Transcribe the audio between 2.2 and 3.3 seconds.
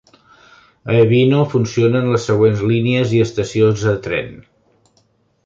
següents línies i